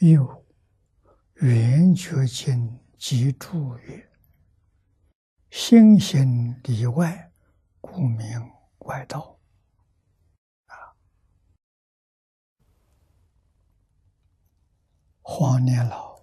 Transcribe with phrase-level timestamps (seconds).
[0.00, 0.46] 又
[1.34, 4.10] 圆觉经集注曰
[5.52, 7.30] ：“心行里外，
[7.82, 9.38] 故名外道。”
[10.68, 10.96] 啊，
[15.20, 16.18] 黄年老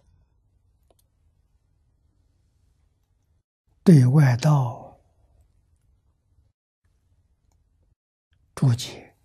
[3.84, 5.00] 对外道
[8.56, 9.16] 注解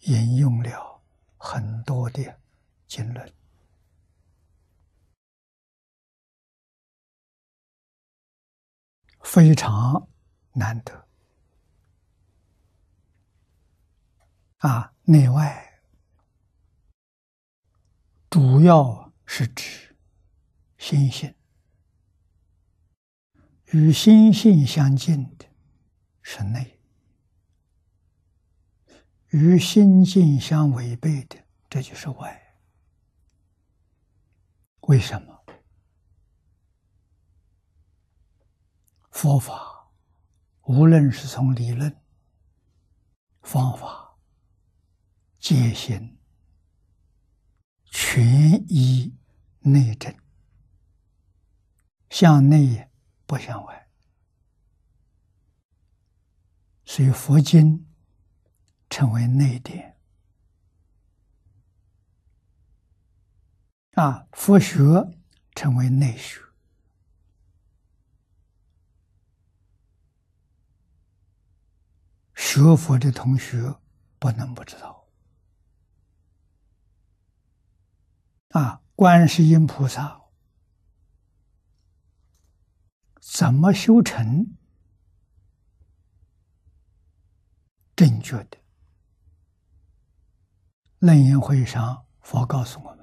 [0.00, 1.02] 引用了
[1.38, 2.38] 很多的
[2.88, 3.32] 经论。
[9.22, 10.08] 非常
[10.54, 11.06] 难得
[14.58, 14.94] 啊！
[15.02, 15.80] 内外
[18.30, 19.94] 主要是指
[20.78, 21.34] 心性，
[23.66, 25.44] 与心性相近的
[26.22, 26.80] 是内，
[29.28, 32.47] 与心境相违背的这就是外。
[34.88, 35.44] 为什么？
[39.10, 39.90] 佛法，
[40.62, 41.94] 无论是从理论、
[43.42, 44.16] 方法、
[45.38, 46.18] 戒行，
[47.90, 48.24] 全
[48.72, 49.14] 依
[49.58, 50.16] 内证，
[52.08, 52.88] 向内
[53.26, 53.90] 不向外，
[56.86, 57.86] 所以佛经
[58.88, 59.97] 称为内典
[63.98, 64.78] 啊，佛学
[65.56, 66.40] 称为内学。
[72.36, 73.74] 学佛的同学
[74.20, 75.08] 不能不知道
[78.50, 78.80] 啊！
[78.94, 80.20] 观世音菩萨
[83.20, 84.56] 怎么修成
[87.96, 88.58] 正确的？
[91.00, 92.97] 楞严会上，佛告诉我：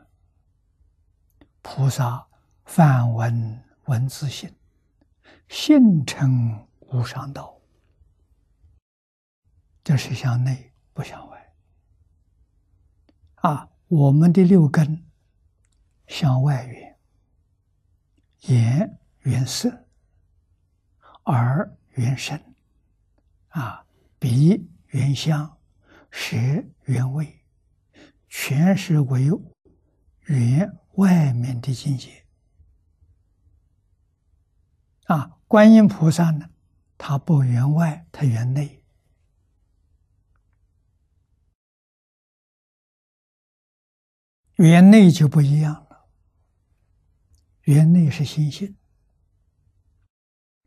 [1.68, 2.24] 菩萨
[2.64, 4.56] 梵文文字性，
[5.50, 7.60] 性成无上道。
[9.84, 11.54] 这是向内，不向外。
[13.38, 15.04] 啊，我们的六根
[16.06, 17.00] 向外缘，
[18.42, 19.88] 眼缘色，
[21.24, 22.40] 耳缘声，
[23.50, 23.84] 啊，
[24.20, 25.58] 鼻缘香，
[26.12, 26.38] 舌
[26.84, 27.44] 缘味，
[28.30, 29.32] 全是为
[30.26, 32.26] 缘外面的境界。
[35.06, 36.50] 啊，观音菩萨呢，
[36.98, 38.82] 他不缘外，他缘内。
[44.56, 46.08] 缘内就不一样了，
[47.64, 48.78] 缘内是心性，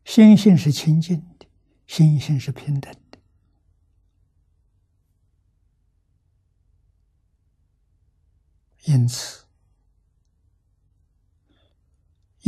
[0.05, 1.47] 心性是清净的，
[1.87, 3.17] 心性是平等的，
[8.83, 9.47] 因此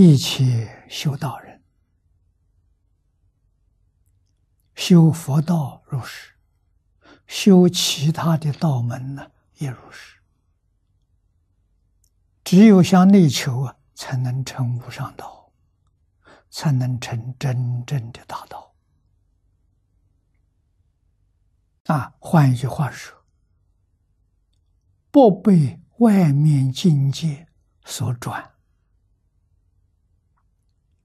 [0.04, 1.62] 一切修道人
[4.74, 6.34] 修佛道如是，
[7.28, 10.18] 修其他的道门呢也如是。
[12.44, 15.52] 只有向内求啊，才能成无上道，
[16.50, 18.74] 才能成真正的大道。
[21.86, 23.24] 啊，换一句话说，
[25.12, 27.48] 不被外面境界
[27.86, 28.51] 所转。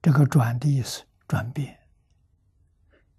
[0.01, 1.79] 这个“转”的意思，转变。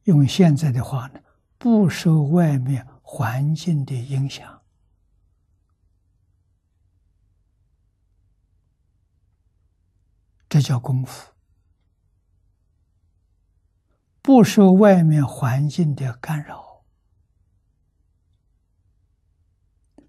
[0.05, 1.21] 用现在的话呢，
[1.59, 4.63] 不受外面环境的影响。
[10.49, 11.31] 这叫功夫，
[14.23, 16.87] 不受外面环境的干扰，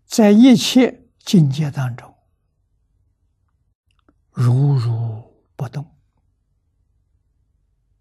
[0.05, 2.15] 在一切境界当中
[4.31, 5.98] 如如不动。